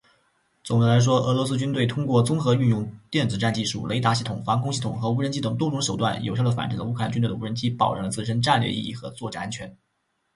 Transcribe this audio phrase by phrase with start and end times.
[0.63, 9.77] 总的来说，俄罗斯军队通过综合运用电子战技术、雷达系统、防空系统和无人机等多种手段，有效地反制乌克兰军队的无人机，保障了自身的战略利益和作战安全。